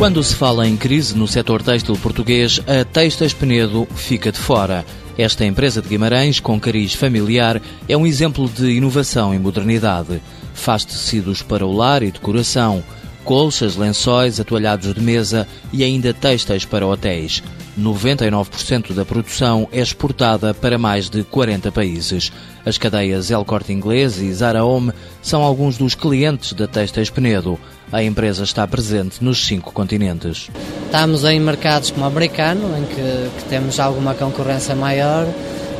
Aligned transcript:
Quando 0.00 0.24
se 0.24 0.34
fala 0.34 0.66
em 0.66 0.78
crise 0.78 1.14
no 1.14 1.28
setor 1.28 1.62
têxtil 1.62 1.94
português, 1.94 2.58
a 2.66 2.86
Textas 2.86 3.34
Penedo 3.34 3.86
fica 3.94 4.32
de 4.32 4.38
fora. 4.38 4.82
Esta 5.18 5.44
empresa 5.44 5.82
de 5.82 5.90
Guimarães, 5.90 6.40
com 6.40 6.58
cariz 6.58 6.94
familiar, 6.94 7.60
é 7.86 7.94
um 7.94 8.06
exemplo 8.06 8.48
de 8.48 8.70
inovação 8.70 9.34
e 9.34 9.38
modernidade. 9.38 10.22
Faz 10.54 10.86
tecidos 10.86 11.42
para 11.42 11.66
o 11.66 11.76
lar 11.76 12.02
e 12.02 12.10
decoração, 12.10 12.82
colchas, 13.24 13.76
lençóis, 13.76 14.40
atualhados 14.40 14.94
de 14.94 15.02
mesa 15.02 15.46
e 15.70 15.84
ainda 15.84 16.14
textos 16.14 16.64
para 16.64 16.86
hotéis. 16.86 17.42
99% 17.78 18.92
da 18.92 19.04
produção 19.04 19.68
é 19.72 19.80
exportada 19.80 20.52
para 20.54 20.78
mais 20.78 21.08
de 21.08 21.22
40 21.24 21.70
países. 21.72 22.32
As 22.64 22.78
cadeias 22.78 23.30
El 23.30 23.44
Corte 23.44 23.72
Inglês 23.72 24.18
e 24.18 24.32
Zara 24.32 24.64
Home 24.64 24.92
são 25.22 25.42
alguns 25.42 25.78
dos 25.78 25.94
clientes 25.94 26.52
da 26.52 26.66
Textas 26.66 27.10
Penedo. 27.10 27.58
A 27.92 28.02
empresa 28.02 28.44
está 28.44 28.66
presente 28.66 29.22
nos 29.22 29.44
cinco 29.46 29.72
continentes. 29.72 30.48
Estamos 30.86 31.24
em 31.24 31.40
mercados 31.40 31.90
como 31.90 32.04
o 32.04 32.08
americano, 32.08 32.76
em 32.78 32.84
que, 32.84 33.30
que 33.38 33.48
temos 33.48 33.80
alguma 33.80 34.14
concorrência 34.14 34.74
maior, 34.76 35.26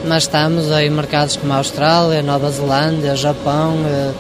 mas 0.07 0.25
estamos 0.25 0.71
em 0.71 0.91
mercados 0.91 1.37
como 1.37 1.53
a 1.53 1.57
Austrália, 1.57 2.23
Nova 2.23 2.51
Zelândia, 2.51 3.15
Japão, 3.15 3.77
eh, 3.87 4.13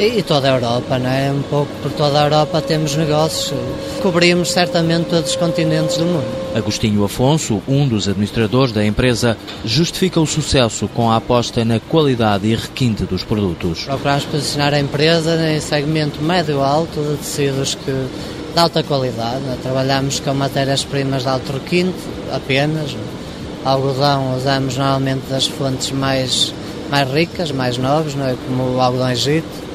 e 0.00 0.22
toda 0.22 0.48
a 0.48 0.54
Europa, 0.54 0.98
não 0.98 1.10
é? 1.10 1.32
Um 1.32 1.42
pouco 1.42 1.70
por 1.82 1.90
toda 1.92 2.20
a 2.20 2.24
Europa 2.24 2.62
temos 2.62 2.94
negócios, 2.94 3.52
cobrimos 4.00 4.52
certamente 4.52 5.06
todos 5.06 5.30
os 5.30 5.36
continentes 5.36 5.96
do 5.96 6.04
mundo. 6.04 6.24
Agostinho 6.54 7.02
Afonso, 7.04 7.60
um 7.66 7.86
dos 7.86 8.06
administradores 8.06 8.72
da 8.72 8.84
empresa, 8.84 9.36
justifica 9.64 10.20
o 10.20 10.26
sucesso 10.26 10.86
com 10.88 11.10
a 11.10 11.16
aposta 11.16 11.64
na 11.64 11.80
qualidade 11.80 12.46
e 12.46 12.54
requinte 12.54 13.04
dos 13.04 13.24
produtos. 13.24 13.84
Procuramos 13.84 14.24
posicionar 14.24 14.72
a 14.72 14.78
empresa 14.78 15.36
em 15.50 15.60
segmento 15.60 16.22
médio-alto 16.22 17.00
de 17.00 17.16
tecidos 17.16 17.74
que 17.74 17.90
de 17.90 18.58
alta 18.58 18.82
qualidade. 18.82 19.40
Né? 19.40 19.58
Trabalhamos 19.62 20.20
com 20.20 20.32
matérias-primas 20.32 21.22
de 21.22 21.28
alto 21.28 21.52
requinte 21.52 21.98
apenas. 22.32 22.96
Algodão 23.64 24.36
usamos 24.36 24.76
normalmente 24.76 25.28
das 25.28 25.46
fontes 25.46 25.90
mais, 25.90 26.54
mais 26.88 27.10
ricas, 27.12 27.50
mais 27.50 27.76
nobres, 27.76 28.14
não 28.14 28.26
é? 28.26 28.36
como 28.46 28.76
o 28.76 28.80
algodão 28.80 29.10
Egito 29.10 29.67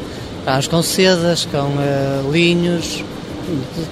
Vamos 0.45 0.67
com 0.67 0.81
sedas, 0.81 1.45
com 1.45 1.57
uh, 1.57 2.31
linhos, 2.31 3.03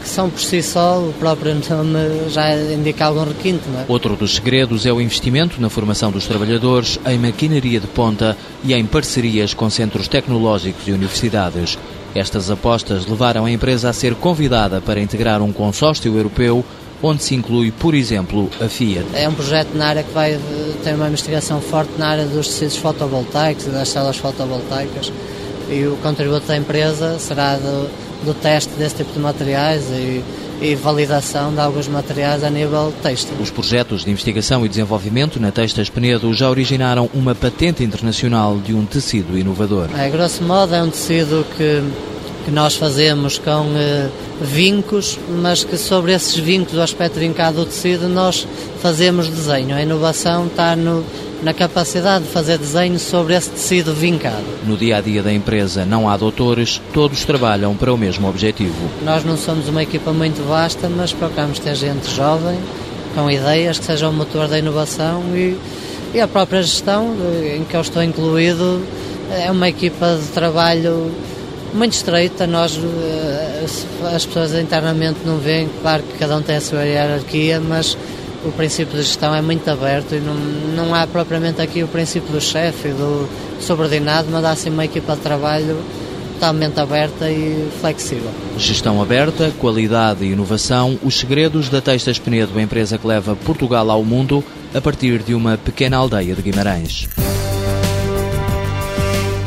que 0.01 0.07
são 0.07 0.29
por 0.29 0.39
si 0.41 0.61
só, 0.61 0.99
o 0.99 1.13
próprio 1.13 1.55
nome 1.55 2.29
já 2.29 2.55
indica 2.55 3.05
algum 3.05 3.23
requinte. 3.23 3.63
É? 3.77 3.85
Outro 3.87 4.15
dos 4.15 4.35
segredos 4.35 4.85
é 4.85 4.91
o 4.91 4.99
investimento 4.99 5.61
na 5.61 5.69
formação 5.69 6.11
dos 6.11 6.27
trabalhadores, 6.27 6.99
em 7.05 7.17
maquinaria 7.17 7.79
de 7.79 7.87
ponta 7.87 8.37
e 8.63 8.73
em 8.73 8.85
parcerias 8.85 9.53
com 9.53 9.69
centros 9.69 10.07
tecnológicos 10.07 10.87
e 10.87 10.91
universidades. 10.91 11.77
Estas 12.13 12.51
apostas 12.51 13.05
levaram 13.05 13.45
a 13.45 13.51
empresa 13.51 13.89
a 13.89 13.93
ser 13.93 14.15
convidada 14.15 14.81
para 14.81 14.99
integrar 14.99 15.41
um 15.41 15.53
consórcio 15.53 16.13
europeu 16.13 16.65
onde 17.01 17.23
se 17.23 17.33
inclui, 17.33 17.71
por 17.71 17.95
exemplo, 17.95 18.49
a 18.59 18.67
Fiat. 18.67 19.05
É 19.13 19.27
um 19.27 19.33
projeto 19.33 19.73
na 19.73 19.87
área 19.87 20.03
que 20.03 20.13
vai 20.13 20.37
ter 20.83 20.93
uma 20.93 21.07
investigação 21.07 21.59
forte 21.59 21.91
na 21.97 22.09
área 22.09 22.25
dos 22.25 22.47
tecidos 22.47 22.75
fotovoltaicos 22.75 23.65
e 23.65 23.69
das 23.69 23.89
células 23.89 24.17
fotovoltaicas 24.17 25.11
e 25.71 25.87
o 25.87 25.95
contributo 25.97 26.45
da 26.47 26.57
empresa 26.57 27.17
será 27.17 27.55
do, 27.55 27.89
do 28.25 28.33
teste 28.33 28.73
desse 28.73 28.95
tipo 28.95 29.13
de 29.13 29.19
materiais 29.19 29.83
e, 29.89 30.21
e 30.61 30.75
validação 30.75 31.53
de 31.53 31.59
alguns 31.59 31.87
materiais 31.87 32.43
a 32.43 32.49
nível 32.49 32.93
têxtil. 33.01 33.35
Os 33.39 33.49
projetos 33.49 34.03
de 34.03 34.11
investigação 34.11 34.65
e 34.65 34.69
desenvolvimento 34.69 35.39
na 35.39 35.51
Textas 35.51 35.89
Penedo 35.89 36.33
já 36.33 36.49
originaram 36.49 37.09
uma 37.13 37.33
patente 37.33 37.83
internacional 37.83 38.57
de 38.57 38.73
um 38.73 38.85
tecido 38.85 39.37
inovador. 39.37 39.87
É, 39.97 40.09
grosso 40.09 40.43
modo, 40.43 40.75
é 40.75 40.83
um 40.83 40.89
tecido 40.89 41.45
que, 41.57 41.81
que 42.45 42.51
nós 42.51 42.75
fazemos 42.75 43.39
com 43.39 43.73
eh, 43.75 44.09
vincos, 44.41 45.17
mas 45.41 45.63
que 45.63 45.77
sobre 45.77 46.13
esses 46.13 46.35
vincos, 46.35 46.75
o 46.75 46.81
aspecto 46.81 47.19
vincado 47.19 47.57
do 47.57 47.65
tecido, 47.65 48.07
nós 48.07 48.47
fazemos 48.81 49.27
desenho. 49.27 49.75
A 49.75 49.81
inovação 49.81 50.47
está 50.47 50.75
no 50.75 51.03
na 51.41 51.53
capacidade 51.53 52.25
de 52.25 52.31
fazer 52.31 52.57
desenho 52.57 52.99
sobre 52.99 53.35
esse 53.35 53.49
tecido 53.49 53.93
vincado. 53.93 54.45
No 54.65 54.77
dia 54.77 54.97
a 54.97 55.01
dia 55.01 55.23
da 55.23 55.33
empresa 55.33 55.85
não 55.85 56.07
há 56.07 56.15
doutores, 56.15 56.81
todos 56.93 57.25
trabalham 57.25 57.75
para 57.75 57.93
o 57.93 57.97
mesmo 57.97 58.29
objetivo. 58.29 58.75
Nós 59.03 59.23
não 59.23 59.35
somos 59.35 59.67
uma 59.67 59.81
equipa 59.81 60.11
muito 60.11 60.45
vasta, 60.47 60.87
mas 60.87 61.13
procuramos 61.13 61.59
ter 61.59 61.75
gente 61.75 62.09
jovem, 62.15 62.57
com 63.15 63.29
ideias, 63.29 63.79
que 63.79 63.85
sejam 63.85 64.11
o 64.11 64.13
motor 64.13 64.47
da 64.47 64.59
inovação 64.59 65.23
e, 65.35 65.57
e 66.13 66.19
a 66.19 66.27
própria 66.27 66.61
gestão, 66.61 67.15
em 67.55 67.63
que 67.63 67.75
eu 67.75 67.81
estou 67.81 68.03
incluído, 68.03 68.81
é 69.31 69.49
uma 69.49 69.69
equipa 69.69 70.17
de 70.21 70.27
trabalho 70.27 71.11
muito 71.73 71.93
estreita. 71.93 72.45
Nós, 72.45 72.77
eh, 72.77 73.65
as 74.13 74.25
pessoas 74.25 74.53
internamente 74.53 75.19
não 75.25 75.37
veem, 75.37 75.69
claro 75.81 76.03
que 76.03 76.17
cada 76.17 76.37
um 76.37 76.41
tem 76.41 76.57
a 76.57 76.61
sua 76.61 76.83
hierarquia, 76.83 77.59
mas 77.59 77.97
o 78.43 78.51
princípio 78.51 78.97
de 78.97 79.03
gestão 79.03 79.33
é 79.33 79.41
muito 79.41 79.69
aberto 79.69 80.15
e 80.15 80.19
não, 80.19 80.33
não 80.33 80.95
há 80.95 81.05
propriamente 81.05 81.61
aqui 81.61 81.83
o 81.83 81.87
princípio 81.87 82.31
do 82.31 82.41
chefe 82.41 82.89
do 82.89 83.27
subordinado, 83.59 84.27
mas 84.31 84.43
há 84.43 84.55
sim 84.55 84.69
uma 84.69 84.85
equipa 84.85 85.15
de 85.15 85.21
trabalho 85.21 85.77
totalmente 86.41 86.79
aberta 86.79 87.29
e 87.29 87.69
flexível. 87.79 88.31
Gestão 88.57 88.99
aberta, 88.99 89.51
qualidade 89.59 90.25
e 90.25 90.31
inovação, 90.31 90.97
os 91.03 91.19
segredos 91.19 91.69
da 91.69 91.79
Textas 91.81 92.17
Penedo, 92.17 92.59
empresa 92.59 92.97
que 92.97 93.05
leva 93.05 93.35
Portugal 93.35 93.91
ao 93.91 94.03
mundo 94.03 94.43
a 94.73 94.81
partir 94.81 95.21
de 95.21 95.35
uma 95.35 95.55
pequena 95.55 95.97
aldeia 95.97 96.33
de 96.33 96.41
Guimarães. 96.41 97.07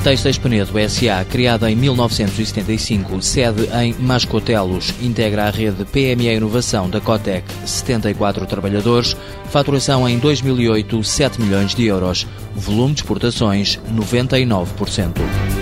Textas 0.04 0.36
Penedo 0.36 0.78
S.A., 0.78 1.24
criada 1.24 1.70
em 1.70 1.74
1975, 1.74 3.22
sede 3.22 3.66
em 3.74 3.94
Mascotelos, 3.94 4.92
integra 5.00 5.46
a 5.46 5.50
rede 5.50 5.82
PME 5.86 6.28
Inovação 6.28 6.90
da 6.90 7.00
Cotec, 7.00 7.50
74 7.64 8.44
trabalhadores, 8.44 9.16
faturação 9.48 10.06
em 10.06 10.18
2008, 10.18 11.02
7 11.02 11.40
milhões 11.40 11.74
de 11.74 11.86
euros, 11.86 12.26
volume 12.54 12.92
de 12.92 13.00
exportações 13.00 13.80
99%. 13.94 15.53